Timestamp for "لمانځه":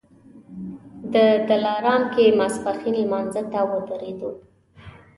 3.03-3.41